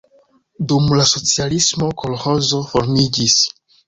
[0.69, 3.37] Dum la socialismo kolĥozo formiĝis.